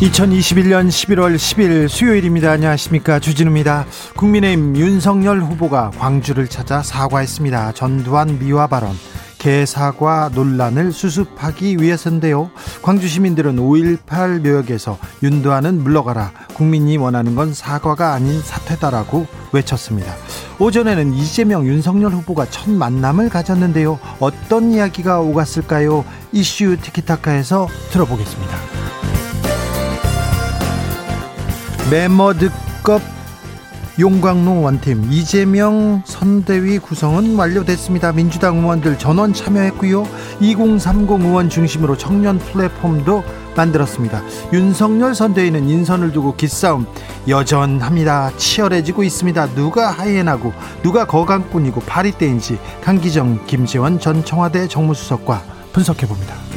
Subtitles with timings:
[0.00, 2.52] 2021년 11월 10일 수요일입니다.
[2.52, 3.18] 안녕하십니까.
[3.18, 3.84] 주진우입니다.
[4.16, 7.72] 국민의힘 윤석열 후보가 광주를 찾아 사과했습니다.
[7.72, 8.92] 전두환 미화 발언,
[9.38, 12.52] 개사과 논란을 수습하기 위해서인데요.
[12.80, 16.30] 광주 시민들은 5.18 묘역에서 윤두환은 물러가라.
[16.54, 20.14] 국민이 원하는 건 사과가 아닌 사퇴다라고 외쳤습니다.
[20.60, 23.98] 오전에는 이재명 윤석열 후보가 첫 만남을 가졌는데요.
[24.20, 26.04] 어떤 이야기가 오갔을까요?
[26.30, 28.87] 이슈 티키타카에서 들어보겠습니다.
[31.90, 33.00] 메머드급
[33.98, 38.12] 용광로 원팀 이재명 선대위 구성은 완료됐습니다.
[38.12, 40.06] 민주당 의원들 전원 참여했고요.
[40.40, 43.24] 2030 의원 중심으로 청년 플랫폼도
[43.56, 44.22] 만들었습니다.
[44.52, 46.86] 윤석열 선대위는 인선을 두고 기싸움
[47.26, 48.32] 여전합니다.
[48.36, 49.54] 치열해지고 있습니다.
[49.54, 50.52] 누가 하이에나고
[50.82, 55.42] 누가 거강꾼이고 파리떼인지 강기정 김재원 전 청와대 정무수석과
[55.72, 56.47] 분석해 봅니다.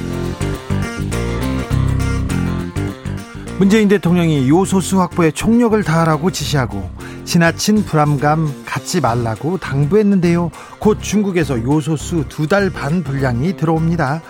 [3.61, 6.89] 문재인 대통령이 요소수 확보에 총력을 다하라고 지시하고
[7.25, 10.49] 지나친 불안감 갖지 말라고 당부했는데요.
[10.79, 14.23] 곧 중국에서 요소수 두 달 반 분량이 들어옵니다.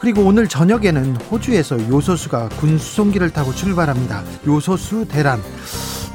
[0.00, 4.24] 그리고 오늘 저녁에는 호주에서 요소수가 군수송기를 타고 출발합니다.
[4.48, 5.40] 요소수 대란.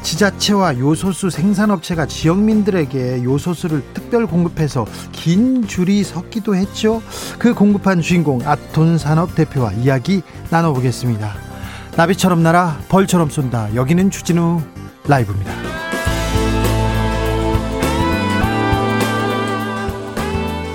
[0.01, 7.01] 지자체와 요소수 생산업체가 지역민들에게 요소수를 특별 공급해서 긴 줄이 섰기도 했죠.
[7.39, 11.46] 그 공급한 주인공 아톤 산업 대표와 이야기 나눠보겠습니다.
[11.97, 13.73] 나비처럼 날아 벌처럼 쏜다.
[13.73, 14.61] 여기는 주진우
[15.07, 15.76] 라이브입니다.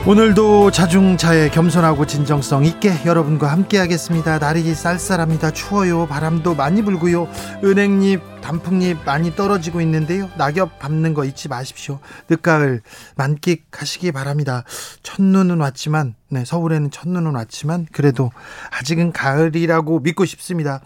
[0.04, 4.40] 오늘도 자중차에 겸손하고 진정성 있게 여러분과 함께 하겠습니다.
[4.40, 5.52] 날이 쌀쌀합니다.
[5.52, 6.06] 추워요.
[6.08, 7.28] 바람도 많이 불고요.
[7.62, 10.28] 은행잎, 단풍잎 많이 떨어지고 있는데요.
[10.36, 12.00] 낙엽 밟는 거 잊지 마십시오.
[12.28, 12.82] 늦가을
[13.14, 14.64] 만끽하시기 바랍니다.
[15.04, 18.32] 첫눈은 왔지만, 네, 서울에는 첫눈은 왔지만, 그래도
[18.72, 20.80] 아직은 가을이라고 믿고 싶습니다.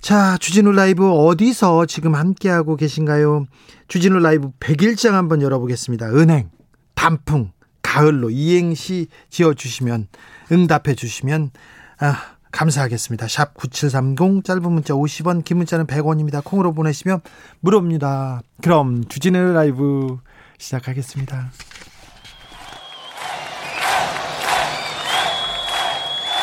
[0.00, 3.46] 자, 주진우 라이브 어디서 지금 함께하고 계신가요?
[3.88, 6.10] 주진우 라이브 100일장 한번 열어보겠습니다.
[6.10, 6.50] 은행,
[6.94, 7.50] 단풍,
[7.90, 10.06] 가을로 이행시 지어 주시면
[10.52, 11.50] 응답해 주시면
[11.98, 13.26] 아, 감사하겠습니다.
[13.26, 16.44] 샵 9730 짧은 문자 50원 긴 문자는 100원입니다.
[16.44, 17.20] 콩으로 보내시면
[17.58, 18.42] 무료입니다.
[18.62, 20.18] 그럼 주진우 라이브
[20.58, 21.50] 시작하겠습니다.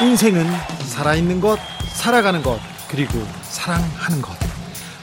[0.02, 0.46] 인생은
[0.85, 1.58] 살아있는 것,
[1.94, 2.59] 살아가는 것,
[2.90, 4.38] 그리고 사랑하는 것.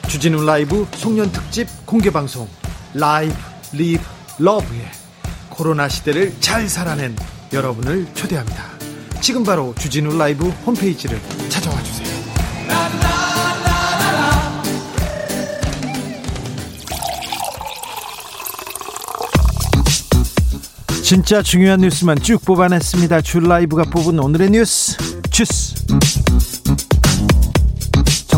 [0.07, 2.47] 주진우 라이브 송년 특집 공개 방송
[2.93, 3.33] live
[3.73, 4.03] live
[4.37, 5.04] love에
[5.55, 7.15] 코로나 시대를 잘 살아낸
[7.53, 8.63] 여러분을 초대합니다.
[9.21, 12.05] 지금 바로 주진우 라이브 홈페이지를 찾아와 주세요.
[21.01, 23.21] 진짜 중요한 뉴스만 쭉 뽑아냈습니다.
[23.21, 24.97] 줄 라이브가 뽑은 오늘의 뉴스
[25.29, 25.75] 주스.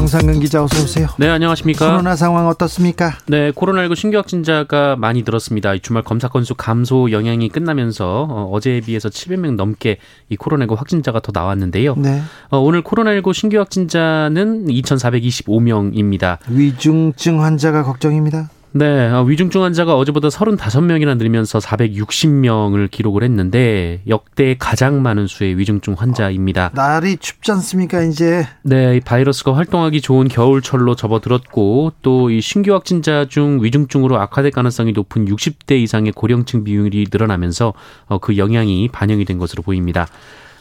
[0.07, 1.07] 정상근 기자 어서 오세요.
[1.17, 1.89] 네, 안녕하십니까?
[1.89, 3.17] 코로나 상황 어떻습니까?
[3.25, 5.77] 네, 코로나19 신규 확진자가 많이 늘었습니다.
[5.79, 9.97] 주말 검사 건수 감소 영향이 끝나면서 어, 제에 비해서 700명 넘게
[10.29, 11.95] 이 코로나19 확진자가 더 나왔는데요.
[11.97, 12.21] 네.
[12.49, 16.37] 어, 오늘 코로나19 신규 확진자는 2,425명입니다.
[16.47, 18.49] 위중증 환자가 걱정입니다.
[18.73, 25.93] 네, 어, 위중증 환자가 어제보다 35명이나 늘면서 460명을 기록을 했는데 역대 가장 많은 수의 위중증
[25.97, 26.71] 환자입니다.
[26.75, 28.47] 날이 춥지 않습니까, 이제?
[28.63, 35.25] 네, 바이러스가 활동하기 좋은 겨울철로 접어들었고 또 이 신규 확진자 중 위중증으로 악화될 가능성이 높은
[35.25, 37.73] 60대 이상의 고령층 비율이 늘어나면서
[38.07, 40.07] 어, 그 영향이 반영이 된 것으로 보입니다.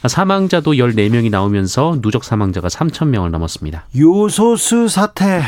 [0.06, 3.86] 사망자도 14명이 나오면서 누적 사망자가 3,000명을 넘었습니다.
[3.96, 5.42] 요소수 사태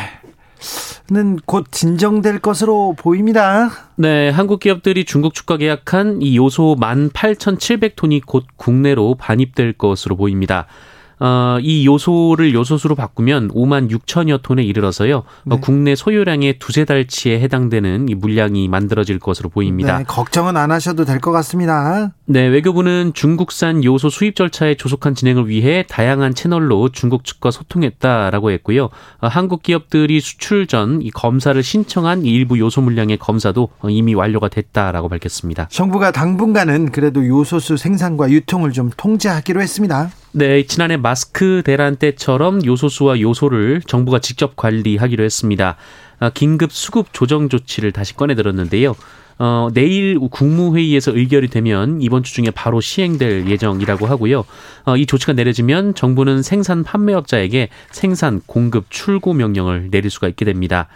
[1.10, 3.70] 는곧 진정될 것으로 보입니다.
[3.96, 10.66] 네, 한국 기업들이 중국 축과 계약한 이 요소 18,700톤이 곧 국내로 반입될 것으로 보입니다.
[11.20, 15.16] 어, 이 요소를 요소수로 바꾸면 5만 6천여 톤에 이르러서요.
[15.18, 15.56] 어, 네.
[15.56, 19.98] 어, 국내 소요량의 두세 달치에 해당되는 이 물량이 만들어질 것으로 보입니다.
[19.98, 22.12] 네, 걱정은 안 하셔도 될 것 같습니다.
[22.26, 28.90] 네, 외교부는 중국산 요소 수입 절차의 조속한 진행을 위해 다양한 채널로 중국 측과 소통했다라고 했고요.
[29.20, 34.48] 어, 한국 기업들이 수출 전 이 검사를 신청한 일부 요소 물량의 검사도 어, 이미 완료가
[34.48, 35.68] 됐다라고 밝혔습니다.
[35.70, 40.10] 정부가 당분간은 그래도 요소수 생산과 유통을 좀 통제하기로 했습니다.
[40.38, 45.74] 네, 지난해 마스크 대란 때처럼 요소수와 요소를 정부가 직접 관리하기로 했습니다.
[46.20, 48.94] 아, 긴급 수급 조정 조치를 다시 꺼내 들었는데요.
[49.40, 54.44] 어, 내일 국무회의에서 의결이 되면 이번 주 중에 바로 시행될 예정이라고 하고요.
[54.84, 60.86] 어, 이 조치가 내려지면 정부는 생산 판매업자에게 생산, 공급, 출고 명령을 내릴 수가 있게 됩니다.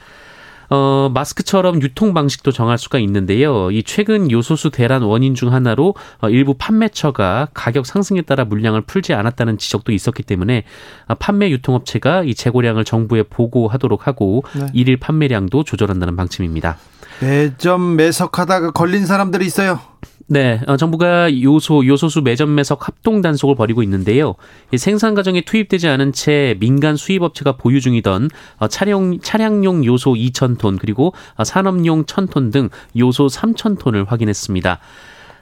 [0.74, 3.70] 어, 마스크처럼 유통 방식도 정할 수가 있는데요.
[3.70, 9.12] 이 최근 요소수 대란 원인 중 하나로 어, 일부 판매처가 가격 상승에 따라 물량을 풀지
[9.12, 10.64] 않았다는 지적도 있었기 때문에
[11.08, 14.66] 어, 판매 유통업체가 이 재고량을 정부에 보고하도록 하고 네.
[14.72, 16.78] 일일 판매량도 조절한다는 방침입니다.
[17.20, 19.78] 매점 매석하다가 걸린 사람들이 있어요.
[20.32, 24.34] 네, 어, 정부가 요소 요소수 매점 매석 합동 단속을 벌이고 있는데요.
[24.74, 30.78] 생산 과정에 투입되지 않은 채 민간 수입업체가 보유 중이던 어, 차량 차량용 요소 2천 톤
[30.78, 34.78] 그리고 어, 산업용 1,000톤 등 요소 3천 톤을 확인했습니다.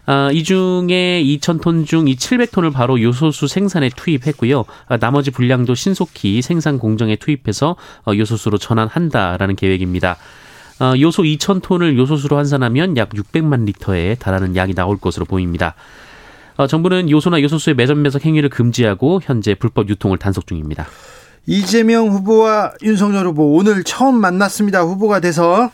[0.07, 4.65] 아, 이 중에 2,000톤 중 이 700톤을 바로 요소수 생산에 투입했고요.
[4.89, 7.77] 아, 나머지 분량도 신속히 생산 공정에 투입해서
[8.09, 10.17] 어, 요소수로 전환한다라는 계획입니다.
[10.81, 15.75] 어, 요소 2천 톤을 요소수로 환산하면 약 600만 리터에 달하는 양이 나올 것으로 보입니다.
[16.56, 20.87] 어, 정부는 요소나 요소수의 매점 매석 행위를 금지하고 현재 불법 유통을 단속 중입니다.
[21.47, 24.82] 이재명 후보와 윤석열 후보 오늘 처음 만났습니다.
[24.82, 25.71] 후보가 돼서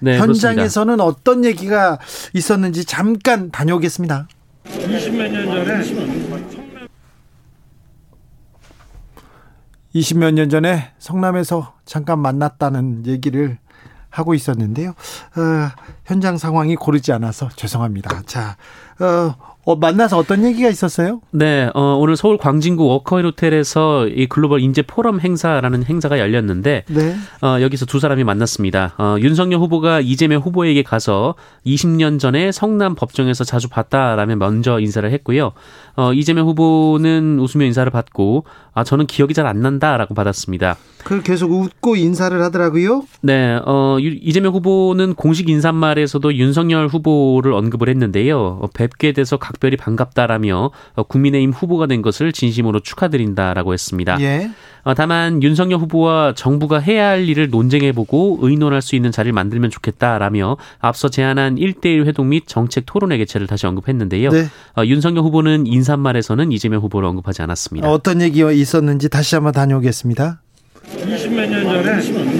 [0.00, 1.04] 네, 현장에서는 그렇습니다.
[1.04, 1.98] 어떤 얘기가
[2.32, 4.28] 있었는지 잠깐 다녀오겠습니다.
[4.66, 5.82] 20몇 년 전에
[9.94, 13.58] 20몇 년 전에 성남에서 잠깐 만났다는 얘기를
[14.10, 14.90] 하고 있었는데요.
[14.90, 15.70] 어,
[16.04, 18.22] 현장 상황이 고르지 않아서 죄송합니다.
[18.26, 18.56] 자,
[19.00, 19.34] 어,
[19.68, 21.20] 어, 만나서 어떤 얘기가 있었어요?
[21.30, 27.16] 네, 어, 오늘 서울 광진구 워커힐 호텔에서 이 글로벌 인재 포럼 행사라는 행사가 열렸는데, 네.
[27.42, 28.94] 어, 여기서 두 사람이 만났습니다.
[28.96, 31.34] 어, 윤석열 후보가 이재명 후보에게 가서
[31.66, 35.52] 20년 전에 성남 법정에서 자주 봤다라면 먼저 인사를 했고요.
[35.96, 40.76] 어, 이재명 후보는 웃으며 인사를 받고, 아, 저는 기억이 잘 안 난다라고 받았습니다.
[41.04, 43.02] 그 계속 웃고 인사를 하더라고요.
[43.22, 48.38] 네, 어, 이재명 후보는 공식 인사말에서도 윤석열 후보를 언급을 했는데요.
[48.62, 54.20] 어, 뵙게 돼서 각 별히 반갑다라며 어, 국민의힘 후보가 된 것을 진심으로 축하드린다라고 했습니다.
[54.20, 54.50] 예.
[54.84, 60.56] 어, 다만 윤석열 후보와 정부가 해야 할 일을 논쟁해보고 의논할 수 있는 자리를 만들면 좋겠다라며
[60.78, 64.30] 앞서 제안한 1대1 회동 및 정책 토론회 개최를 다시 언급했는데요.
[64.30, 64.46] 네.
[64.76, 67.90] 어, 윤석열 후보는 인사말에서는 이재명 후보를 언급하지 않았습니다.
[67.90, 70.40] 어떤 얘기가 있었는지 다시 한번 다녀오겠습니다.
[70.96, 72.37] 20몇 년 전에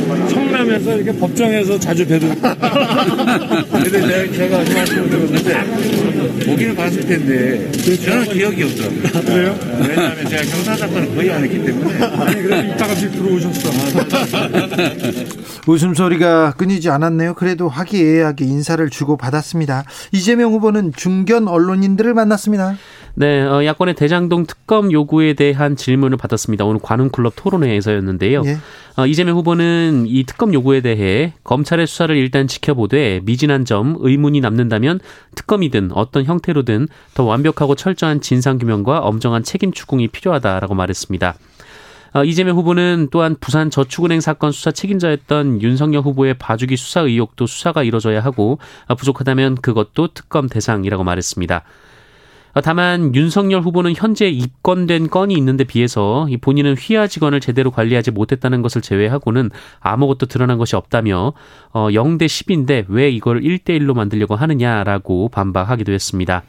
[0.79, 8.25] 성남에서 이렇게 법정에서 자주 뵈도 근데 내가 제가 그 말씀을 들었는데 보기는 봤을 텐데 저는
[8.33, 9.01] 기억이 없더라고요.
[9.07, 9.59] 아, 그래요?
[9.81, 13.71] 왜냐하면 제가 경사 사건을 거의 안 했기 때문에 아니 그래도 이따가씩 들어오셨어.
[15.67, 17.35] 웃음소리가 끊이지 않았네요.
[17.35, 19.85] 그래도 화기애애하게 인사를 주고 받았습니다.
[20.13, 22.77] 이재명 후보는 중견 언론인들을 만났습니다.
[23.19, 26.65] 네, 어, 야권의 대장동 특검 요구에 대한 질문을 받았습니다.
[26.65, 28.43] 오늘 관훈클럽 토론회에서였는데요.
[28.47, 28.59] 예.
[28.97, 35.01] 어, 이재명 후보는 이 특검 요구에 대해 검찰의 수사를 일단 지켜보되 미진한 점, 의문이 남는다면
[35.35, 41.35] 특검이든 어떤 형태로든 더 완벽하고 철저한 진상규명과 엄정한 책임 추궁이 필요하다라고 말했습니다.
[42.15, 47.83] 어, 이재명 후보는 또한 부산 저축은행 사건 수사 책임자였던 윤석열 후보의 봐주기 수사 의혹도 수사가
[47.83, 51.65] 이뤄져야 하고 어, 부족하다면 그것도 특검 대상이라고 말했습니다.
[52.63, 58.83] 다만 윤석열 후보는 현재 입건된 건이 있는데 비해서 본인은 휘하 직원을 제대로 관리하지 못했다는 것을
[58.83, 59.51] 제외하고는
[59.81, 61.33] 아무것도 드러난 것이 없다며
[61.71, 66.43] 어 0대 10인데 왜 이걸 1대 1로 만들려고 하느냐라고 반박하기도 했습니다.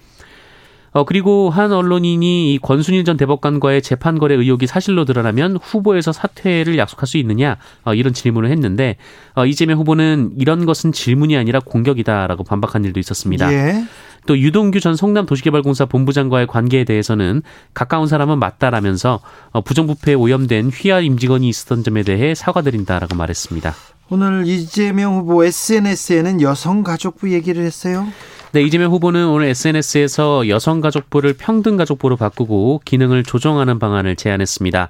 [0.92, 6.78] 어, 그리고 한 언론인이 이 권순일 전 대법관과의 재판 거래 의혹이 사실로 드러나면 후보에서 사퇴를
[6.78, 8.98] 약속할 수 있느냐 어, 이런 질문을 했는데
[9.36, 13.54] 어, 이재명 후보는 이런 것은 질문이 아니라 공격이다라고 반박한 일도 있었습니다.
[13.54, 13.84] 예.
[14.26, 17.42] 또 유동규 전 성남도시개발공사 본부장과의 관계에 대해서는
[17.74, 19.20] 가까운 사람은 맞다라면서
[19.52, 23.74] 어, 부정부패에 오염된 휘하 임직원이 있었던 점에 대해 사과드린다라고 말했습니다.
[24.12, 28.08] 오늘 이재명 후보 SNS에는 여성가족부 얘기를 했어요.
[28.52, 34.90] 네, 이재명 후보는 오늘 SNS에서 여성가족부를 평등가족부로 바꾸고 기능을 조정하는 방안을 제안했습니다.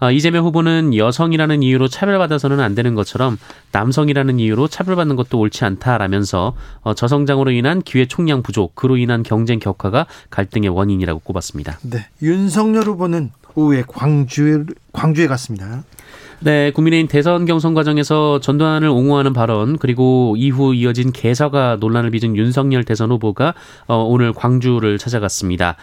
[0.00, 3.38] 아, 이재명 후보는 여성이라는 이유로 차별받아서는 안 되는 것처럼
[3.72, 9.58] 남성이라는 이유로 차별받는 것도 옳지 않다라면서 어, 저성장으로 인한 기회 총량 부족, 그로 인한 경쟁
[9.58, 11.78] 격화가 갈등의 원인이라고 꼽았습니다.
[11.82, 15.84] 네, 윤석열 후보는 오후에 광주 광주에 갔습니다.
[16.42, 22.84] 네, 국민의힘 대선 경선 과정에서 전두환을 옹호하는 발언 그리고 이후 이어진 개사가 논란을 빚은 윤석열
[22.84, 23.52] 대선 후보가
[23.86, 25.76] 어, 오늘 광주를 찾아갔습니다.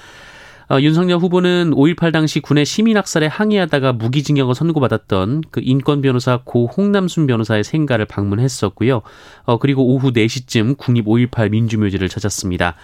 [0.69, 7.25] 어, 윤석열 후보는 5.18 당시 군의 시민학살에 항의하다가 무기징역을 선고받았던 그 인권 변호사 고 홍남순
[7.25, 9.01] 변호사의 생가를 방문했었고요.
[9.45, 12.75] 어, 그리고 오후 4시쯤 국립 5.18 민주묘지를 찾았습니다.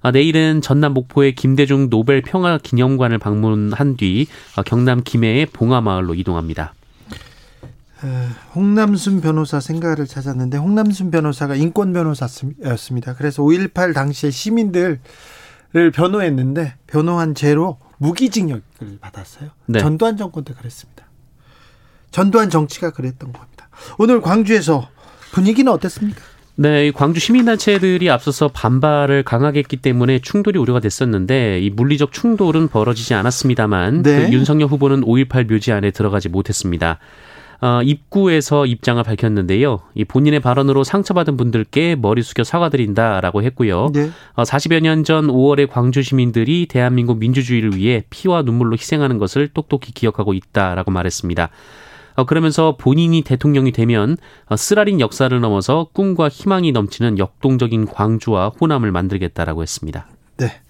[0.00, 4.26] 아, 내일은 전남 목포의 김대중 노벨 평화 기념관을 방문한 뒤
[4.56, 6.74] 어, 경남 김해의 봉화마을로 이동합니다.
[8.54, 13.14] 홍남순 변호사 생가를 찾았는데 홍남순 변호사가 인권 변호사였습니다.
[13.14, 15.00] 그래서 5.18 당시에 시민들
[15.76, 18.62] 을 변호했는데 변호한 죄로 무기징역을
[19.00, 19.50] 받았어요.
[19.66, 19.78] 네.
[19.78, 21.04] 전두환 정권 때 그랬습니다.
[22.10, 23.68] 전두환 정치가 그랬던 겁니다.
[23.98, 24.88] 오늘 광주에서
[25.32, 26.22] 분위기는 어땠습니까?
[26.58, 33.12] 네, 광주 시민단체들이 앞서서 반발을 강하게 했기 때문에 충돌이 우려가 됐었는데 이 물리적 충돌은 벌어지지
[33.12, 34.26] 않았습니다만 네.
[34.26, 36.98] 그 윤석열 후보는 5.18 묘지 안에 들어가지 못했습니다.
[37.60, 39.80] 어, 입구에서 입장을 밝혔는데요.
[39.94, 43.90] 이 본인의 발언으로 상처받은 분들께 머리 숙여 사과드린다라고 했고요.
[43.94, 44.10] 네.
[44.34, 49.92] 어, 40여 년 전 5월에 광주 시민들이 대한민국 민주주의를 위해 피와 눈물로 희생하는 것을 똑똑히
[49.92, 51.48] 기억하고 있다라고 말했습니다.
[52.16, 58.90] 어, 그러면서 본인이 대통령이 되면 어, 쓰라린 역사를 넘어서 꿈과 희망이 넘치는 역동적인 광주와 호남을
[58.90, 60.08] 만들겠다라고 했습니다.
[60.38, 60.60] 네.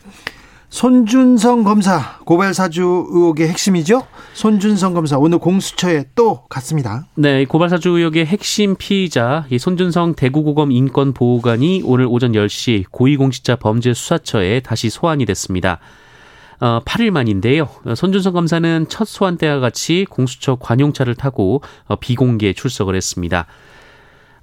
[0.69, 4.07] 손준성 검사 고발 사주 의혹의 핵심이죠.
[4.35, 7.07] 손준성 검사 오늘 공수처에 또 갔습니다.
[7.15, 14.61] 네, 고발 사주 의혹의 핵심 피의자 이 손준성 대구고검 인권보호관이 오늘 오전 10시 고위공직자 범죄수사처에
[14.61, 15.79] 다시 소환이 됐습니다.
[16.59, 17.69] 어, 8일 만인데요.
[17.95, 23.47] 손준성 검사는 첫 소환 때와 같이 공수처 관용차를 타고 어, 비공개 출석을 했습니다.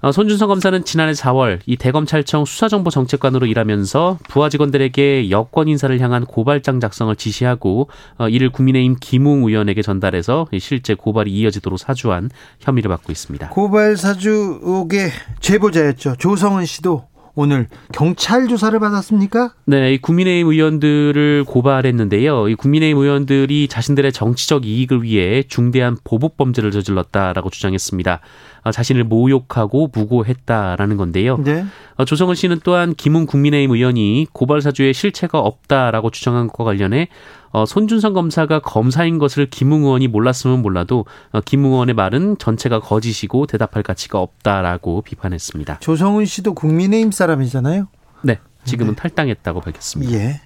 [0.04, 6.78] 어, 손준성 검사는 지난해 4월 이 대검찰청 수사정보정책관으로 일하면서 부하 직원들에게 여권 인사를 향한 고발장
[6.78, 12.28] 작성을 지시하고 어, 이를 국민의힘 김웅 의원에게 전달해서 실제 고발이 이어지도록 사주한
[12.60, 13.48] 혐의를 받고 있습니다.
[13.48, 15.08] 고발 사주 의혹의
[15.40, 16.16] 제보자였죠.
[16.18, 17.04] 조성은 씨도
[17.36, 19.52] 오늘 경찰 조사를 받았습니까?
[19.64, 22.48] 네, 이 국민의힘 의원들을 고발했는데요.
[22.48, 28.20] 이 국민의힘 의원들이 자신들의 정치적 이익을 위해 중대한 보복 범죄를 저질렀다라고 주장했습니다.
[28.64, 31.38] 어, 자신을 모욕하고 무고했다라는 건데요.
[31.38, 31.64] 네.
[31.96, 37.08] 어, 조성은 씨는 또한 김웅 국민의힘 의원이 고발 사주에 실체가 없다라고 주장한 것과 관련해
[37.54, 43.46] 어, 손준성 검사가 검사인 것을 김웅 의원이 몰랐으면 몰라도 어, 김웅 의원의 말은 전체가 거짓이고
[43.46, 45.78] 대답할 가치가 없다라고 비판했습니다.
[45.78, 47.86] 조성은 씨도 국민의힘 사람이잖아요.
[48.24, 49.02] 네, 지금은 네.
[49.02, 50.12] 탈당했다고 밝혔습니다.
[50.14, 50.40] 예.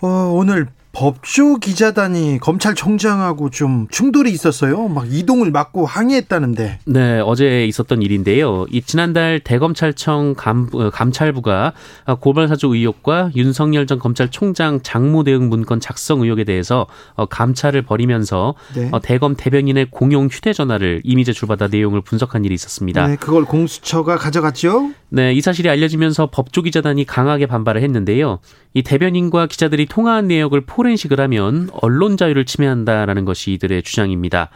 [0.00, 4.86] 어, 오늘 법조 기자단이 검찰총장하고 좀 충돌이 있었어요.
[4.88, 6.78] 막 이동을 막고 항의했다는데.
[6.84, 8.66] 네, 어제 있었던 일인데요.
[8.70, 11.72] 이 지난달 대검찰청 감, 어, 감찰부가
[12.20, 18.88] 고발사주 의혹과 윤석열 전 검찰총장 장모 대응 문건 작성 의혹에 대해서 어, 감찰을 벌이면서 네.
[18.92, 23.06] 어, 대검 대변인의 공용 휴대전화를 이미 제출받아 내용을 분석한 일이 있었습니다.
[23.08, 24.92] 네, 그걸 공수처가 가져갔죠.
[25.08, 28.38] 네, 이 사실이 알려지면서 법조 기자단이 강하게 반발을 했는데요.
[28.74, 34.50] 이 대변인과 기자들이 통화한 내역을 포렌식을 하면 언론 자유를 침해한다라는 것이 이들의 주장입니다.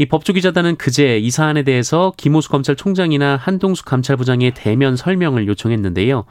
[0.00, 6.24] 이 법조기자단은 그제 이 사안에 대해서 김호수 검찰총장이나 한동숙 감찰부장의 대면 설명을 요청했는데요.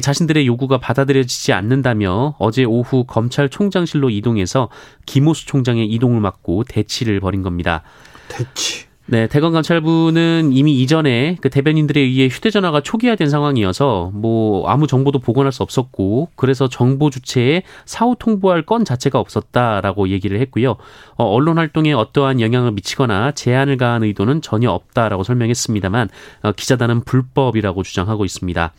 [0.00, 4.70] 자신들의 요구가 받아들여지지 않는다며 어제 오후 검찰총장실로 이동해서
[5.04, 7.82] 김호수 총장의 이동을 막고 대치를 벌인 겁니다.
[8.28, 8.89] 대치.
[9.10, 15.50] 네, 대검 감찰부는 이미 이전에 그 대변인들에 의해 휴대전화가 초기화된 상황이어서 뭐 아무 정보도 복원할
[15.50, 20.76] 수 없었고 그래서 정보 주체에 사후 통보할 건 자체가 없었다라고 얘기를 했고요.
[21.16, 26.08] 어, 언론 활동에 어떠한 영향을 미치거나 제한을 가한 의도는 전혀 없다라고 설명했습니다만
[26.44, 28.72] 어, 기자단은 불법이라고 주장하고 있습니다.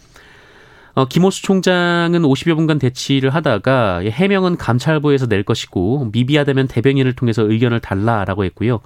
[0.94, 7.80] 어, 김호수 총장은 50여 분간 대치를 하다가 해명은 감찰부에서 낼 것이고 미비하다면 대변인을 통해서 의견을
[7.80, 8.82] 달라라고 했고요.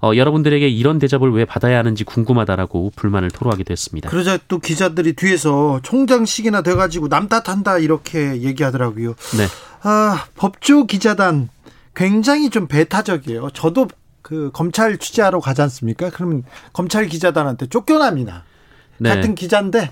[0.00, 4.08] 어, 여러분들에게 이런 대접을 왜 받아야 하는지 궁금하다라고 불만을 토로하기도 했습니다.
[4.08, 9.14] 그러자 또 기자들이 뒤에서 총장식이나 돼가지고 남 탓한다 이렇게 얘기하더라고요.
[9.36, 9.46] 네.
[9.82, 11.48] 아, 법조 기자단
[11.96, 13.50] 굉장히 좀 배타적이에요.
[13.50, 13.88] 저도
[14.22, 16.10] 그 검찰 취재하러 가지 않습니까?
[16.10, 18.44] 그러면 검찰 기자단한테 쫓겨납니다.
[18.98, 19.08] 네.
[19.08, 19.90] 같은 기자인데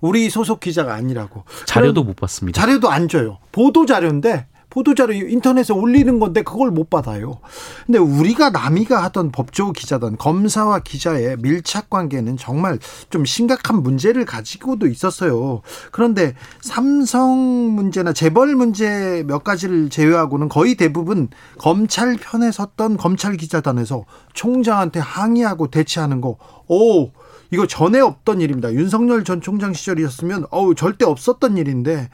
[0.00, 1.44] 우리 소속 기자가 아니라고.
[1.66, 2.60] 자료도 못 받습니다.
[2.60, 3.38] 자료도 안 줘요.
[3.52, 7.40] 보도 자료인데 보도자료 인터넷에 올리는 건데 그걸 못 받아요.
[7.86, 12.78] 근데 우리가 남이가 하던 법조 기자단 검사와 기자의 밀착 관계는 정말
[13.10, 15.60] 좀 심각한 문제를 가지고도 있었어요.
[15.90, 21.28] 그런데 삼성 문제나 재벌 문제 몇 가지를 제외하고는 거의 대부분
[21.58, 24.04] 검찰 편에 섰던 검찰 기자단에서
[24.34, 26.36] 총장한테 항의하고 대치하는 거,
[26.68, 27.10] 오,
[27.50, 28.72] 이거 전에 없던 일입니다.
[28.72, 32.08] 윤석열 전 총장 시절이었으면 어우 절대 없었던 일인데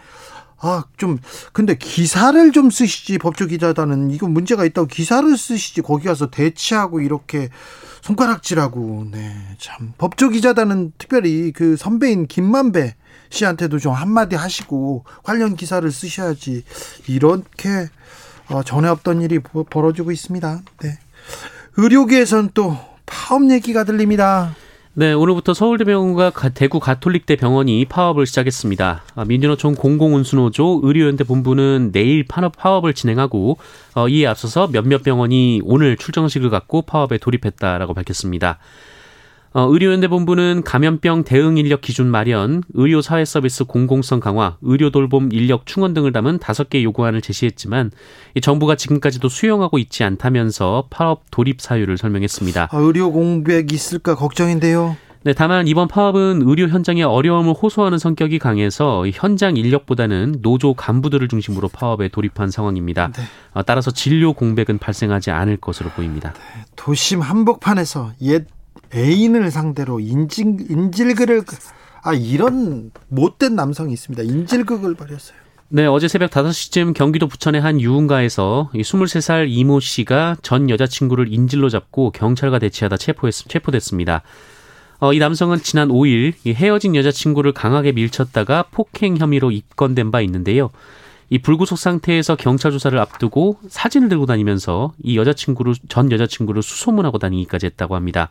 [0.59, 1.19] 아, 좀,
[1.52, 4.11] 근데 기사를 좀 쓰시지, 법조기자단은.
[4.11, 7.50] 이거 문제가 있다고 기사를 쓰시지, 거기 가서 대치하고 이렇게
[8.00, 9.93] 손가락질하고, 네, 참.
[9.99, 12.95] 법조기자단은 특별히 그 선배인 김만배
[13.28, 16.64] 씨한테도 좀 한마디 하시고, 관련 기사를 쓰셔야지.
[17.07, 17.88] 이렇게,
[18.49, 20.62] 어, 전에 없던 일이 벌어지고 있습니다.
[20.83, 20.99] 네.
[21.76, 24.55] 의료계에선 또 파업 얘기가 들립니다.
[24.99, 29.03] 네, 오늘부터 서울대병원과 대구 가톨릭대 병원이 파업을 시작했습니다.
[29.15, 33.59] 아, 민주노총 공공운수노조 의료연대 본부는 내일 파업, 파업을 진행하고
[33.95, 38.59] 어, 이에 앞서서 몇몇 병원이 오늘 출정식을 갖고 파업에 돌입했다라고 밝혔습니다.
[39.56, 45.30] 어, 의료연대 본부는 감염병 대응 인력 기준 마련, 의료 사회 서비스 공공성 강화, 의료 돌봄
[45.32, 47.90] 인력 충원 등을 담은 다섯 개 요구안을 제시했지만
[48.34, 52.68] 이 정부가 지금까지도 수용하고 있지 않다면서 파업 돌입 사유를 설명했습니다.
[52.70, 54.94] 아, 의료 공백 있을까 걱정인데요.
[55.22, 61.68] 네, 다만 이번 파업은 의료 현장의 어려움을 호소하는 성격이 강해서 현장 인력보다는 노조 간부들을 중심으로
[61.68, 63.10] 파업에 돌입한 상황입니다.
[63.10, 63.22] 네.
[63.54, 66.34] 어, 따라서 진료 공백은 발생하지 않을 것으로 보입니다.
[66.34, 68.46] 네, 도심 한복판에서 옛
[68.95, 71.45] 애인을 상대로 인질, 인질극을
[72.02, 74.23] 아 이런 못된 남성이 있습니다.
[74.23, 75.37] 인질극을 벌였어요.
[75.69, 82.12] 네, 어제 새벽 5시쯤 경기도 부천의 한 유흥가에서 23살 이모 씨가 전 여자친구를 인질로 잡고
[82.12, 84.23] 경찰과 대치하다 체포했, 체포됐습니다.
[85.00, 90.71] 어, 이 남성은 지난 5일 헤어진 여자친구를 강하게 밀쳤다가 폭행 혐의로 입건된 바 있는데요.
[91.28, 97.66] 이 불구속 상태에서 경찰 조사를 앞두고 사진을 들고 다니면서 이 여자친구를 전 여자친구를 수소문하고 다니기까지
[97.66, 98.31] 했다고 합니다.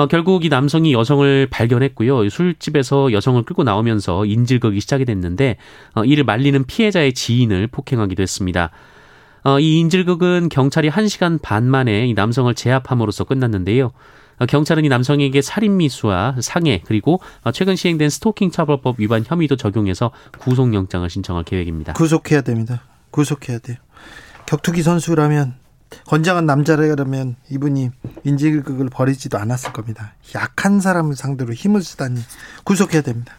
[0.00, 2.30] 어, 결국 이 남성이 여성을 발견했고요.
[2.30, 5.58] 술집에서 여성을 끌고 나오면서 인질극이 시작이 됐는데
[5.94, 8.70] 어, 이를 말리는 피해자의 지인을 폭행하기도 했습니다.
[9.44, 13.92] 어, 이 인질극은 경찰이 1시간 반 만에 이 남성을 제압함으로써 끝났는데요.
[14.38, 20.12] 어, 경찰은 이 남성에게 살인미수와 상해 그리고 어, 최근 시행된 스토킹 처벌법 위반 혐의도 적용해서
[20.38, 21.92] 구속영장을 신청할 계획입니다.
[21.92, 22.84] 구속해야 됩니다.
[23.10, 23.76] 구속해야 돼요.
[24.46, 25.59] 격투기 선수라면
[26.06, 27.90] 건장한 남자라면 이분이
[28.24, 30.14] 인질극을 벌이지도 않았을 겁니다.
[30.34, 32.20] 약한 사람을 상대로 힘을 쓰다니
[32.64, 33.34] 구속해야 됩니다.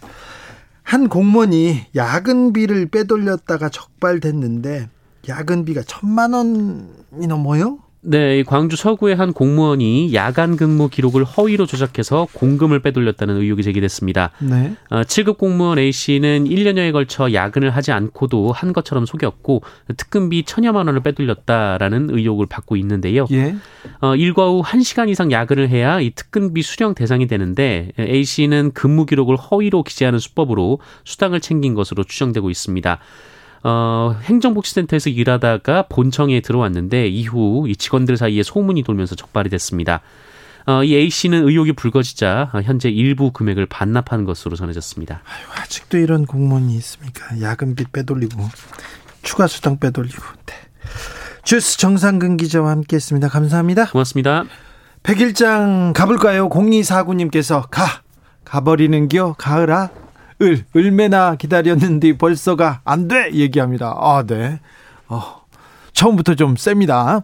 [0.84, 4.90] 한 공무원이 야근비를 빼돌렸다가 적발됐는데
[5.28, 7.80] 야근비가 천만 원이 넘어요?
[8.04, 14.32] 네, 광주 서구의 한 공무원이 야간 근무 기록을 허위로 조작해서 공금을 빼돌렸다는 의혹이 제기됐습니다.
[14.40, 14.76] 네.
[14.90, 19.62] 어, 7급 공무원 A 씨는 1년여에 걸쳐 야근을 하지 않고도 한 것처럼 속였고
[19.98, 23.28] 특근비 천여만 원을 빼돌렸다라는 의혹을 받고 있는데요.
[23.32, 23.56] 예.
[24.00, 29.06] 어, 일과 후 1시간 이상 야근을 해야 이 특근비 수령 대상이 되는데 A 씨는 근무
[29.06, 33.00] 기록을 허위로 기재하는 수법으로 수당을 챙긴 것으로 추정되고 있습니다.
[33.64, 40.02] 어, 행정복지센터에서 일하다가 본청에 들어왔는데 이후 이 직원들 사이에 소문이 돌면서 적발이 됐습니다.
[40.66, 45.22] 어, 이 A 씨는 의혹이 불거지자 현재 일부 금액을 반납한 것으로 전해졌습니다.
[45.26, 47.42] 아유, 아직도 이런 공무원이 있습니까?
[47.42, 48.48] 야근비 빼돌리고
[49.24, 50.24] 추가 수당 빼돌리고.
[50.46, 50.54] 네.
[51.44, 53.28] 주스 정상근 기자와 함께했습니다.
[53.28, 53.88] 감사합니다.
[53.88, 54.46] 고맙습니다.
[55.04, 56.50] 백일장 가볼까요?
[56.50, 58.02] 0249님께서 가
[58.46, 59.90] 가버리는겨 가을아
[60.42, 63.32] 을, 을매나 기다렸는데 벌써가 안 돼!
[63.34, 63.96] 얘기합니다.
[63.98, 64.60] 아, 네.
[65.08, 65.42] 어,
[65.94, 67.22] 처음부터 좀 셉니다.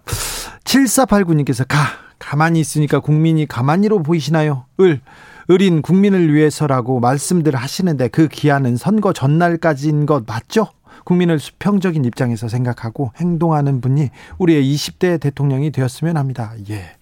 [0.64, 1.78] 7489님께서 가,
[2.20, 4.66] 가만히 있으니까 국민이 가만히로 보이시나요?
[4.80, 5.02] 을,
[5.50, 10.68] 을인 국민을 위해서라고 말씀들 하시는데 그 기한은 선거 전날까지인 것 맞죠?
[11.06, 16.54] 국민을 수평적인 입장에서 생각하고 행동하는 분이 우리의 20대 대통령이 되었으면 합니다.
[16.70, 16.98] 예.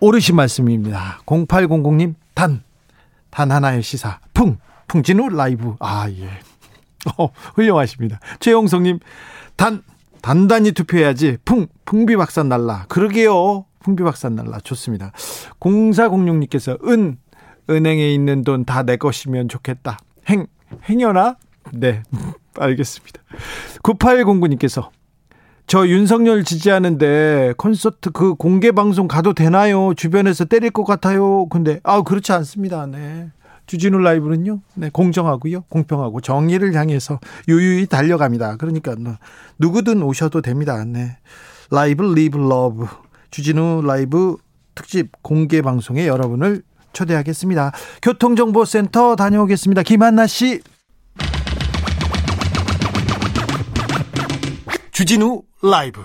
[0.00, 1.20] 오르신 말씀입니다.
[1.24, 2.62] 0800님, 단,
[3.30, 5.74] 단 하나의 시사, 풍, 풍진우 라이브.
[5.80, 6.28] 아, 예.
[7.18, 8.18] 어, 훌륭하십니다.
[8.40, 8.98] 최영성님,
[9.56, 9.82] 단,
[10.22, 11.38] 단단히 투표해야지.
[11.44, 12.86] 풍, 풍비박산 날라.
[12.88, 13.64] 그러게요.
[13.80, 14.58] 풍비박산 날라.
[14.60, 15.12] 좋습니다.
[15.60, 17.18] 0406님께서, 은,
[17.70, 19.98] 은행에 있는 돈 다 내 것이면 좋겠다.
[20.28, 20.46] 행,
[20.88, 21.36] 행여나?
[21.72, 22.02] 네.
[22.58, 23.20] 알겠습니다.
[23.82, 24.88] 9809님께서,
[25.68, 29.94] 저 윤석열 지지하는데 콘서트 그 공개 방송 가도 되나요?
[29.94, 31.46] 주변에서 때릴 것 같아요.
[31.48, 32.86] 근데 아 그렇지 않습니다.
[32.86, 33.30] 네.
[33.66, 38.56] 주진우 라이브는요, 네, 공정하고요, 공평하고 정의를 향해서 유유히 달려갑니다.
[38.56, 39.16] 그러니까 뭐
[39.58, 40.84] 누구든 오셔도 됩니다.
[40.84, 41.18] 네.
[41.70, 42.86] live live love
[43.30, 44.36] 주진우 라이브
[44.74, 47.72] 특집 공개 방송에 여러분을 초대하겠습니다.
[48.02, 49.82] 교통정보센터 다녀오겠습니다.
[49.82, 50.60] 김한나 씨.
[54.92, 56.00] 주진우 라이브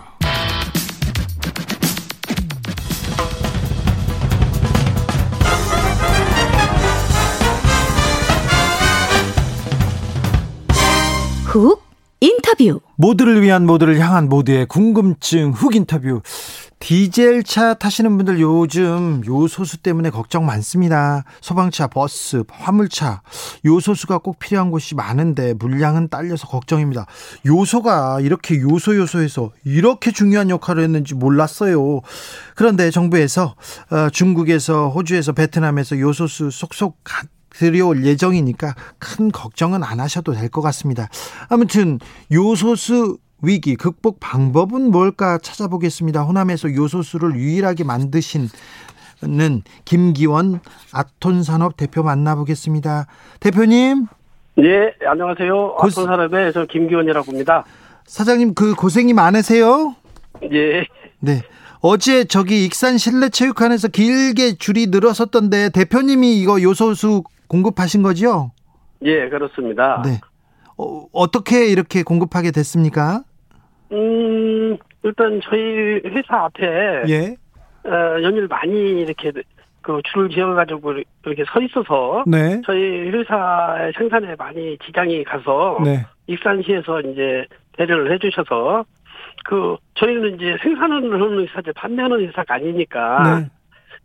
[11.51, 11.83] 훅
[12.21, 12.79] 인터뷰.
[12.95, 16.21] 모두를 위한 모두를 향한 모두의 궁금증 훅 인터뷰.
[16.79, 21.25] 디젤 차 타시는 분들 요즘 요소수 때문에 걱정 많습니다.
[21.41, 23.21] 소방차, 버스, 화물차
[23.65, 27.05] 요소수가 꼭 필요한 곳이 많은데 물량은 딸려서 걱정입니다.
[27.45, 31.99] 요소가 이렇게 요소 요소에서 이렇게 중요한 역할을 했는지 몰랐어요.
[32.55, 33.55] 그런데 정부에서
[33.89, 37.03] 어, 중국에서 호주에서 베트남에서 요소수 속속
[37.55, 41.07] 들여올 예정이니까 큰 걱정은 안 하셔도 될 것 같습니다.
[41.49, 41.99] 아무튼
[42.31, 46.23] 요소수 위기 극복 방법은 뭘까 찾아보겠습니다.
[46.23, 48.49] 호남에서 요소수를 유일하게 만드신
[49.23, 50.61] 는 김기원
[50.91, 53.05] 아톤산업 대표 만나보겠습니다.
[53.39, 54.07] 대표님.
[54.57, 55.53] 네, 안녕하세요.
[55.53, 55.77] 고...
[55.79, 57.63] 아톤산업의 저 김기원이라고 합니다.
[58.07, 59.95] 사장님 그 고생이 많으세요?
[60.51, 60.87] 예.
[61.19, 61.43] 네.
[61.81, 68.51] 어제 저기 익산 실내 체육관에서 길게 줄이 늘었었던데 대표님이 이거 요소수 공급하신 거죠?
[69.01, 70.01] 예, 그렇습니다.
[70.05, 70.21] 네.
[70.77, 73.23] 어, 어떻게 이렇게 공급하게 됐습니까?
[73.91, 77.35] 음, 일단 저희 회사 앞에 예.
[77.83, 79.33] 어, 연일 많이 이렇게
[79.81, 80.93] 그 줄을 지어가지고
[81.25, 82.61] 이렇게 서 있어서 네.
[82.65, 86.05] 저희 회사의 생산에 많이 지장이 가서 네.
[86.27, 88.85] 익산시에서 이제 배려를 해주셔서
[89.43, 93.49] 그 저희는 이제 생산을 하는 회사지 판매하는 회사가 아니니까 네.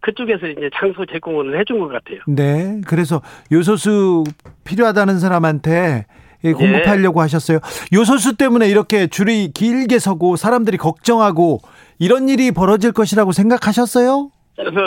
[0.00, 2.20] 그쪽에서 이제 장소 제공을 해준 것 같아요.
[2.26, 4.24] 네, 그래서 요소수
[4.64, 6.06] 필요하다는 사람한테
[6.44, 7.24] 예, 공급하려고 네.
[7.24, 7.58] 하셨어요.
[7.92, 11.60] 요소수 때문에 이렇게 줄이 길게 서고 사람들이 걱정하고
[11.98, 14.30] 이런 일이 벌어질 것이라고 생각하셨어요?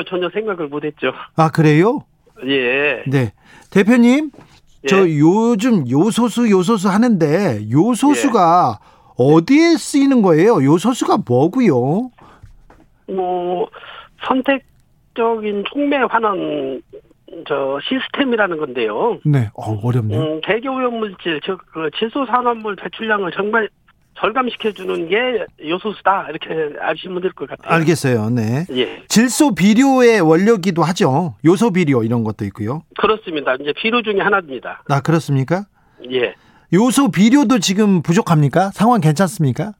[0.07, 1.11] 전혀 생각을 못했죠.
[1.35, 1.99] 아 그래요?
[2.47, 3.03] 예.
[3.07, 3.33] 네,
[3.71, 4.31] 대표님,
[4.83, 4.87] 예.
[4.87, 8.89] 저 요즘 요소수 요소수 하는데 요소수가 예.
[9.17, 10.63] 어디에 쓰이는 거예요?
[10.63, 12.09] 요소수가 뭐고요?
[13.07, 13.67] 뭐
[14.25, 14.63] 선택
[15.15, 16.81] 적인 촉매 환원
[17.47, 19.19] 저 시스템이라는 건데요.
[19.23, 20.19] 네, 어, 어렵네요.
[20.19, 23.69] 음, 대기 오염물질, 즉 그 질소 산화물 배출량을 정말
[24.19, 27.73] 절감시켜주는 게 요소수다 이렇게 아시면 될 것 같아요.
[27.73, 28.29] 알겠어요.
[28.31, 28.65] 네.
[28.71, 29.03] 예.
[29.07, 31.35] 질소 비료의 원료기도 하죠.
[31.45, 32.81] 요소 비료 이런 것도 있고요.
[32.99, 33.55] 그렇습니다.
[33.61, 34.83] 이제 비료 중에 하나입니다.
[34.89, 35.63] 아 그렇습니까?
[36.11, 36.33] 예.
[36.73, 38.71] 요소 비료도 지금 부족합니까?
[38.71, 39.71] 상황 괜찮습니까?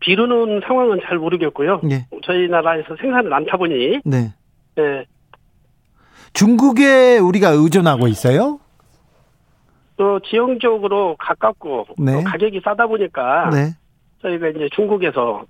[0.00, 1.80] 비료는 상황은 잘 모르겠고요.
[1.90, 2.06] 예.
[2.24, 4.32] 저희 나라에서 생산을 않다 보니 네.
[4.78, 5.06] 예,
[6.32, 8.60] 중국에 우리가 의존하고 있어요?
[9.96, 12.22] 또 지형적으로 가깝고 네.
[12.24, 13.74] 가격이 싸다 보니까 네.
[14.22, 15.44] 저희가 이제 중국에서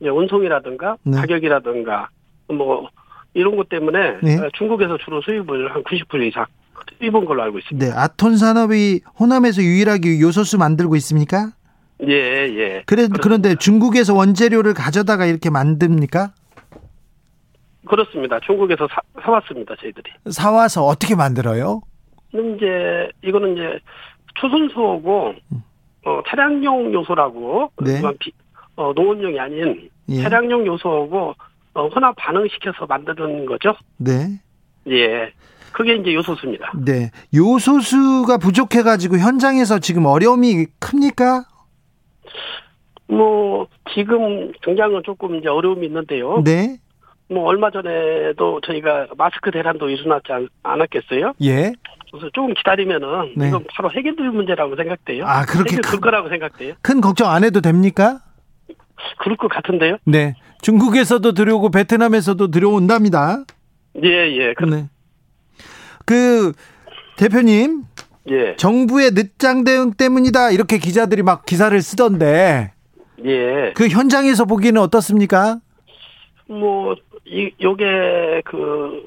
[0.00, 1.16] 이제 운송이라든가 네.
[1.16, 2.10] 가격이라든가
[2.48, 2.88] 뭐
[3.32, 4.36] 이런 것 때문에 네.
[4.58, 6.44] 중국에서 주로 수입을 한 90% 이상
[6.98, 7.86] 수입한 걸로 알고 있습니다.
[7.86, 11.52] 네, 아톤 산업이 호남에서 유일하게 요소수 만들고 있습니까?
[12.06, 12.82] 예, 예.
[12.86, 16.32] 그래, 그런데 중국에서 원재료를 가져다가 이렇게 만듭니까?
[17.86, 18.38] 그렇습니다.
[18.40, 20.10] 중국에서 사, 사왔습니다, 저희들이.
[20.30, 21.80] 사와서 어떻게 만들어요?
[22.32, 23.78] 이제, 이거는 이제,
[24.34, 25.34] 초순수하고,
[26.04, 28.02] 어, 차량용 요소라고, 네.
[28.76, 30.22] 어, 농원용이 아닌 예.
[30.22, 31.34] 차량용 요소하고,
[31.74, 33.74] 어, 혼합 반응시켜서 만드는 거죠.
[33.96, 34.40] 네.
[34.88, 35.32] 예.
[35.72, 36.72] 그게 이제 요소수입니다.
[36.84, 37.10] 네.
[37.34, 41.44] 요소수가 부족해가지고 현장에서 지금 어려움이 큽니까?
[43.08, 46.42] 뭐, 지금 당장은 조금 이제 어려움이 있는데요.
[46.44, 46.78] 네.
[47.28, 51.34] 뭐 얼마 전에도 저희가 마스크 대란도 일어났지 않았겠어요?
[51.42, 51.72] 예.
[52.10, 53.48] 그래서 조금 기다리면은 네.
[53.48, 55.26] 이건 바로 해결될 문제라고 생각돼요.
[55.26, 56.74] 아 그렇게 해결될 거라고 생각돼요.
[56.82, 58.20] 큰 걱정 안 해도 됩니까?
[59.18, 59.98] 그럴 것 같은데요.
[60.04, 60.34] 네.
[60.62, 63.44] 중국에서도 들여오고 베트남에서도 들여온답니다.
[64.02, 64.54] 예, 예.
[64.54, 64.88] 그, 네.
[66.04, 66.52] 그
[67.16, 67.84] 대표님.
[68.28, 68.56] 예.
[68.56, 70.50] 정부의 늦장 대응 때문이다.
[70.50, 72.72] 이렇게 기자들이 막 기사를 쓰던데.
[73.24, 73.72] 예.
[73.74, 75.60] 그 현장에서 보기에는 어떻습니까?
[76.48, 79.06] 뭐, 이, 요게, 그,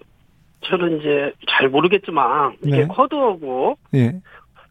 [0.61, 2.87] 저는 이제 잘 모르겠지만, 이게 네.
[2.87, 4.21] 쿼드하고, 네.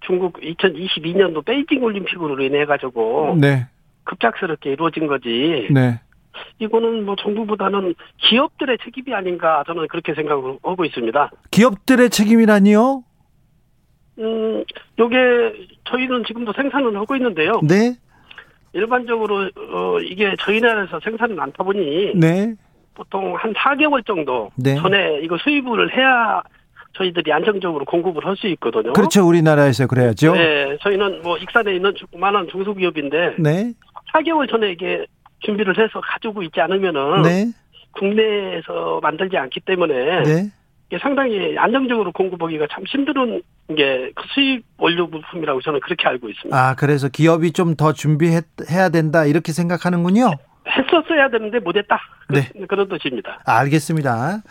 [0.00, 3.66] 중국 2022년도 베이징 올림픽으로 인해 가지고, 네.
[4.04, 5.68] 급작스럽게 이루어진 거지.
[5.70, 6.00] 네.
[6.58, 11.30] 이거는 뭐 정부보다는 기업들의 책임이 아닌가 저는 그렇게 생각을 하고 있습니다.
[11.50, 13.02] 기업들의 책임이라니요?
[14.20, 14.64] 음,
[14.98, 15.16] 요게
[15.84, 17.60] 저희는 지금도 생산을 하고 있는데요.
[17.62, 17.94] 네.
[18.72, 22.54] 일반적으로 어 이게 저희 나라에서 생산을 많다 보니 네.
[22.98, 24.74] 보통 한 4개월 정도 네.
[24.74, 26.42] 전에 이거 수입을 해야
[26.94, 28.92] 저희들이 안정적으로 공급을 할 수 있거든요.
[28.92, 29.24] 그렇죠.
[29.26, 30.32] 우리나라에서 그래야죠.
[30.34, 30.76] 네.
[30.82, 33.72] 저희는 뭐 익산에 있는 조그마한 중소기업인데 네.
[34.12, 35.06] 4개월 전에 이게
[35.40, 37.46] 준비를 해서 가지고 있지 않으면은 네.
[37.92, 40.50] 국내에서 만들지 않기 때문에 네.
[41.00, 46.56] 상당히 안정적으로 공급하기가 참 힘든 게그 수입 원료 부품이라고 저는 그렇게 알고 있습니다.
[46.56, 50.30] 아, 그래서 기업이 좀 더 준비해야 된다 이렇게 생각하는군요.
[50.70, 51.98] 했었어야 되는데 못했다.
[52.28, 52.66] 그, 네.
[52.68, 53.40] 그런 뜻입니다.
[53.46, 54.42] 알겠습니다.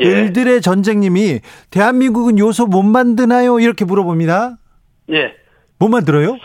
[0.00, 0.04] 예.
[0.06, 3.60] 을들의 전쟁님이 대한민국은 요소 못 만드나요?
[3.60, 4.56] 이렇게 물어봅니다.
[5.12, 5.34] 예.
[5.78, 6.36] 못 만들어요?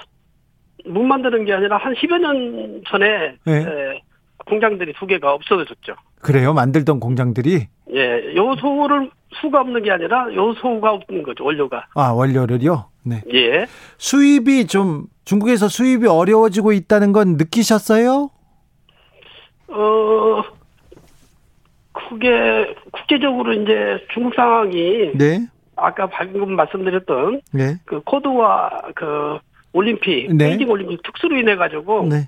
[0.85, 4.01] 못 만드는 게 아니라 한 10여 년 전에 예.
[4.45, 5.95] 공장들이 두 개가 없어졌죠.
[6.21, 6.53] 그래요?
[6.53, 7.67] 만들던 공장들이?
[7.93, 11.87] 예, 요소를 수가 없는 게 아니라 요소가 없는 거죠, 원료가.
[11.95, 12.85] 아, 원료를요?
[13.03, 13.21] 네.
[13.33, 13.67] 예.
[13.97, 18.29] 수입이 좀 중국에서 수입이 어려워지고 있다는 건 느끼셨어요?
[19.71, 20.43] 어,
[21.93, 25.47] 그게 국제적으로 이제 중국 상황이 네.
[25.75, 27.77] 아까 방금 말씀드렸던 네.
[27.85, 29.39] 그 코드와 그
[29.73, 30.49] 올림픽, 네.
[30.49, 32.27] 베이징 올림픽 특수로 인해 가지고 네.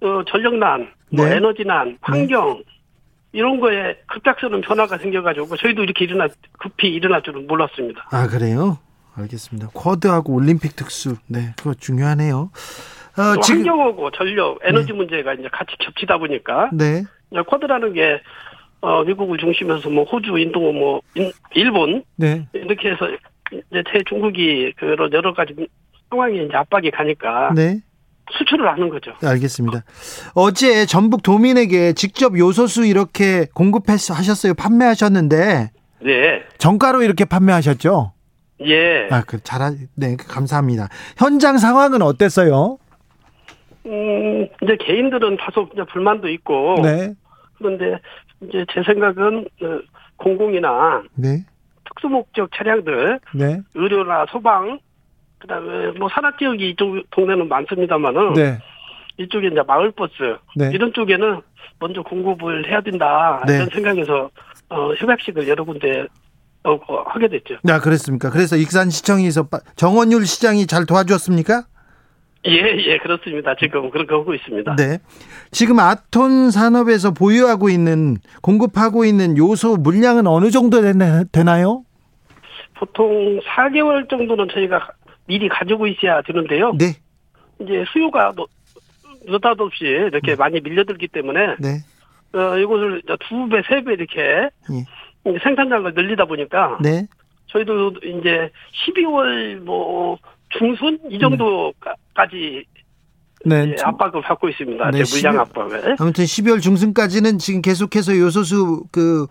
[0.00, 1.36] 어, 전력난, 뭐 네.
[1.36, 2.62] 에너지난, 환경
[3.32, 8.08] 이런 거에 급작스러운 변화가 생겨가지고 저희도 이렇게 일어나 급히 일어날 줄은 몰랐습니다.
[8.10, 8.78] 아 그래요?
[9.16, 9.68] 알겠습니다.
[9.74, 12.50] 쿼드하고 올림픽 특수, 네, 그거 중요하네요.
[13.16, 14.92] 어, 지금 환경하고 전력, 에너지 네.
[14.94, 17.04] 문제가 이제 같이 겹치다 보니까 네.
[17.48, 18.20] 쿼드라는 게
[18.80, 22.46] 어, 미국을 중심해서 뭐 호주, 인도, 뭐 인, 일본 네.
[22.52, 23.08] 이렇게 해서
[23.52, 25.54] 이제 대중국이 그런 여러 가지
[26.10, 27.80] 상황에 이제 압박이 가니까 네.
[28.38, 29.12] 수출을 하는 거죠.
[29.20, 29.84] 네, 알겠습니다.
[30.34, 34.54] 어제 전북 도민에게 직접 요소수 이렇게 공급하셨어요.
[34.54, 35.70] 판매하셨는데.
[36.02, 36.42] 네.
[36.58, 38.12] 정가로 이렇게 판매하셨죠?
[38.66, 39.08] 예.
[39.10, 40.88] 아, 그 잘 하, 네, 감사합니다.
[41.18, 42.78] 현장 상황은 어땠어요?
[43.86, 46.76] 음, 이제 개인들은 다소 이제 불만도 있고.
[46.82, 47.14] 네.
[47.58, 47.98] 그런데
[48.40, 49.80] 이제 제 생각은 어,
[50.16, 51.44] 공공이나 네.
[51.84, 53.60] 특수 목적 차량들, 네.
[53.74, 54.78] 의료나 소방,
[55.38, 58.58] 그다음에 뭐 산악 지역이 이쪽 동네는 많습니다만은 네.
[59.18, 60.70] 이쪽에 이제 마을 버스 네.
[60.72, 61.40] 이런 쪽에는
[61.78, 63.56] 먼저 공급을 해야 된다 네.
[63.56, 64.30] 이런 생각에서
[64.70, 66.06] 어, 협약식을 여러 군데
[67.06, 67.58] 하게 됐죠.
[67.62, 68.30] 네, 그렇습니까?
[68.30, 71.64] 그래서 익산시청에서 정원율 시장이 잘 도와주었습니까?
[72.46, 73.54] 예, 예, 그렇습니다.
[73.58, 74.76] 지금 그렇게 하고 있습니다.
[74.76, 74.98] 네.
[75.50, 80.80] 지금 아톤 산업에서 보유하고 있는, 공급하고 있는 요소 물량은 어느 정도
[81.32, 81.84] 되나요?
[82.74, 84.88] 보통 4개월 정도는 저희가
[85.26, 86.74] 미리 가지고 있어야 되는데요.
[86.78, 86.96] 네.
[87.60, 88.32] 이제 수요가
[89.26, 90.36] 느닷없이 이렇게 네.
[90.36, 91.78] 많이 밀려들기 때문에 네.
[92.38, 94.84] 어, 이것을 두 배, 세 배 이렇게 네.
[95.42, 97.06] 생산량을 늘리다 보니까 네.
[97.46, 98.50] 저희도 이제
[98.86, 100.18] 12월 뭐
[100.58, 102.64] 중순 이 정도까지
[103.46, 103.76] 네.
[103.82, 104.90] 압박을 받고 있습니다.
[104.90, 105.96] 네, 물량 압박을.
[105.98, 109.26] 아무튼 12월 중순까지는 지금 계속해서 요소수 그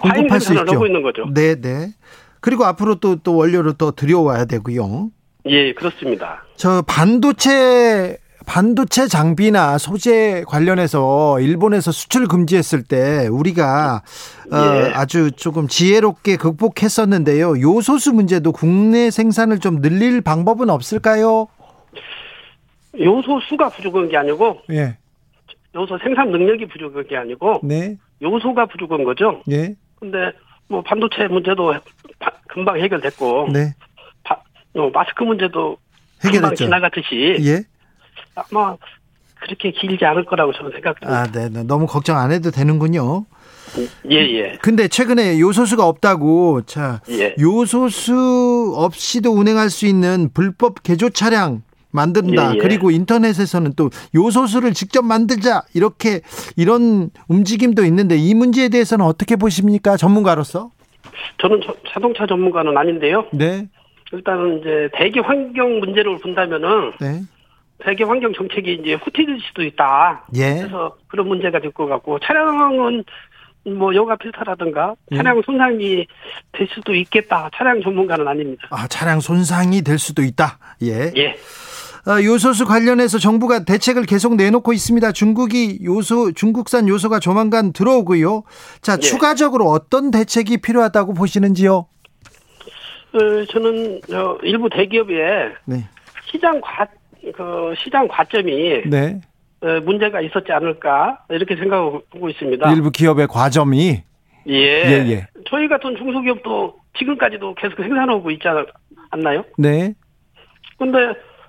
[0.00, 0.64] 공급할 수 있죠.
[0.72, 1.26] 하고 있는 거죠.
[1.32, 1.88] 네, 네.
[2.40, 5.10] 그리고 앞으로 또또 원료를 또 들여와야 되고요.
[5.46, 6.44] 예, 그렇습니다.
[6.56, 8.16] 저 반도체
[8.46, 14.02] 반도체 장비나 소재 관련해서 일본에서 수출 금지했을 때 우리가
[14.52, 14.56] 어, 예.
[14.56, 17.60] 어, 아주 조금 지혜롭게 극복했었는데요.
[17.60, 21.48] 요소수 문제도 국내 생산을 좀 늘릴 방법은 없을까요?
[22.98, 24.96] 요소 수가 부족한 게 아니고 예.
[25.74, 27.96] 요소 생산 능력이 부족한 게 아니고 네.
[28.20, 29.42] 요소가 부족한 거죠.
[29.50, 29.74] 예.
[29.98, 30.32] 근데
[30.68, 31.74] 뭐 반도체 문제도
[32.48, 33.74] 금방 해결됐고 네.
[34.74, 35.76] 어, 마스크 문제도
[36.20, 37.62] 금방 지나갔듯이 예?
[38.34, 38.76] 아마
[39.40, 41.20] 그렇게 길지 않을 거라고 저는 생각합니다.
[41.20, 41.64] 아, 네, 네.
[41.64, 43.24] 너무 걱정 안 해도 되는군요.
[44.10, 44.58] 예, 예.
[44.60, 47.34] 근데 최근에 요소수가 없다고, 자, 예.
[47.40, 52.50] 요소수 없이도 운행할 수 있는 불법 개조 차량 만든다.
[52.50, 52.58] 예, 예.
[52.58, 55.62] 그리고 인터넷에서는 또 요소수를 직접 만들자.
[55.74, 56.20] 이렇게,
[56.56, 59.96] 이런 움직임도 있는데 이 문제에 대해서는 어떻게 보십니까?
[59.96, 60.70] 전문가로서?
[61.40, 61.60] 저는
[61.92, 63.26] 자동차 전문가는 아닌데요.
[63.32, 63.68] 네.
[64.12, 67.22] 일단은 이제 대기 환경 문제를 본다면은 네.
[67.84, 70.26] 대기 환경 정책이 이제 후퇴될 수도 있다.
[70.36, 70.54] 예.
[70.60, 73.04] 그래서 그런 문제가 될 것 같고 차량은
[73.76, 75.16] 뭐 여가 필터라든가 예.
[75.16, 75.42] 차량 예.
[75.44, 76.06] 손상이
[76.52, 77.48] 될 수도 있겠다.
[77.56, 78.66] 차량 전문가는 아닙니다.
[78.70, 80.58] 아 차량 손상이 될 수도 있다.
[80.82, 81.12] 예.
[81.16, 81.36] 예.
[82.04, 85.12] 어, 요소수 관련해서 정부가 대책을 계속 내놓고 있습니다.
[85.12, 88.42] 중국이 요소 중국산 요소가 조만간 들어오고요.
[88.80, 88.98] 자 예.
[88.98, 91.86] 추가적으로 어떤 대책이 필요하다고 보시는지요?
[93.14, 95.14] 어, 저는 어, 일부 대기업에
[95.66, 95.84] 네.
[96.30, 96.86] 시장 과,
[97.30, 99.20] 그 시장 과점이 네.
[99.60, 102.72] 어, 문제가 있었지 않을까 이렇게 생각하고 있습니다.
[102.72, 104.02] 일부 기업의 과점이
[104.48, 104.54] 예.
[104.54, 105.26] 예, 예.
[105.48, 108.48] 저희 같은 중소기업도 지금까지도 계속 생산하고 있지
[109.10, 109.44] 않나요?
[109.56, 109.94] 네.
[110.78, 110.98] 근데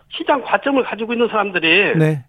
[0.10, 2.24] 시장 과점을 가지고 있는 사람들이 네.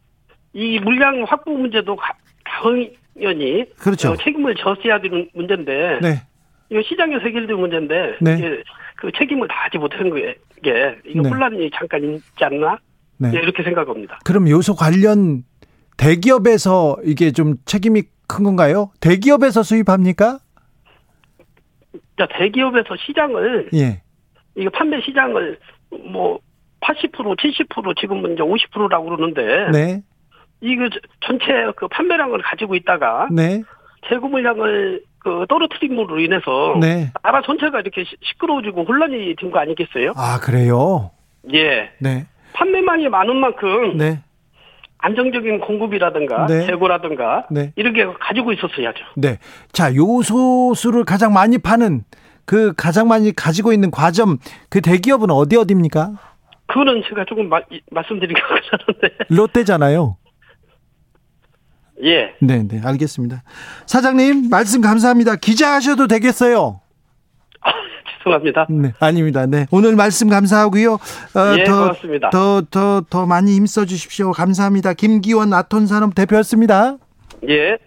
[0.55, 1.97] 이 물량 확보 문제도
[2.45, 4.13] 당연히 그렇죠.
[4.13, 6.23] 어, 책임을 져야 되는 문제인데 네.
[6.71, 8.63] 이거 시장에서 해결될 문제인데 네.
[8.97, 10.39] 그 책임을 다하지 못한 게
[11.05, 11.29] 이거 네.
[11.29, 12.79] 혼란이 잠깐 있지 않나
[13.19, 13.31] 네.
[13.31, 13.39] 네.
[13.39, 14.19] 이렇게 생각합니다.
[14.25, 15.45] 그럼 요소 관련
[15.97, 18.91] 대기업에서 이게 좀 책임이 큰 건가요?
[19.01, 20.39] 대기업에서 수입합니까?
[22.19, 24.03] 자 대기업에서 시장을 예.
[24.57, 25.59] 이거 판매 시장을
[26.13, 26.39] 뭐
[26.81, 30.03] 80% 70% 지금은 이제 50%라고 그러는데 네.
[30.61, 30.89] 이거
[31.27, 31.47] 전체
[31.77, 33.63] 그 판매량을 가지고 있다가 네.
[34.09, 37.11] 재고 물량을 그 떨어뜨림으로 인해서 네.
[37.23, 40.13] 나라 전체가 이렇게 시끄러워지고 혼란이 된 거 아니겠어요?
[40.17, 41.11] 아 그래요?
[41.53, 41.91] 예.
[41.99, 42.27] 네.
[42.55, 44.23] 판매량이 많은 만큼 네.
[44.99, 46.67] 안정적인 공급이라든가 네.
[46.67, 47.73] 재고라든가 네.
[47.77, 49.05] 이렇게 가지고 있었어야죠.
[49.17, 49.39] 네.
[49.73, 52.05] 자, 요소수를 가장 많이 파는
[52.47, 54.39] 그 가장 많이 가지고 있는 과점
[54.71, 56.13] 그 대기업은 어디 어디입니까?
[56.67, 60.17] 그거는 제가 조금 마, 말씀드리기가 그러는데 롯데잖아요.
[62.03, 62.35] 예.
[62.41, 63.43] 네, 네, 알겠습니다.
[63.87, 65.37] 사장님 말씀 감사합니다.
[65.37, 66.81] 기자 하셔도 되겠어요.
[68.25, 68.67] 아, 죄송합니다.
[68.71, 69.47] 네, 아닙니다.
[69.47, 70.95] 네, 오늘 말씀 감사하고요.
[70.95, 72.31] 어, 예, 더, 고맙습니다.
[72.31, 74.33] 더, 더, 더 많이 힘써 주십시오.
[74.33, 74.95] 감사합니다.
[74.95, 76.97] 김기원 아톤산업 대표였습니다.
[77.49, 77.79] 예.